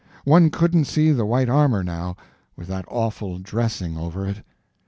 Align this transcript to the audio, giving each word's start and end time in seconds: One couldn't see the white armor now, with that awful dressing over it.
One 0.25 0.49
couldn't 0.49 0.85
see 0.85 1.11
the 1.11 1.27
white 1.27 1.47
armor 1.47 1.83
now, 1.83 2.15
with 2.57 2.67
that 2.69 2.85
awful 2.87 3.37
dressing 3.37 3.99
over 3.99 4.25
it. 4.25 4.43